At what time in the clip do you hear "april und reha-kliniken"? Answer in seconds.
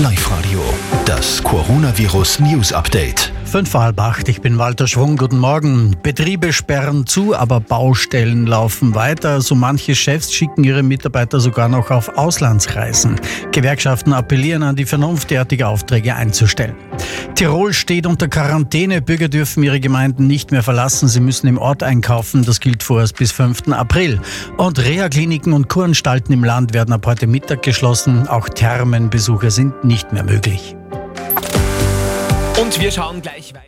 23.72-25.52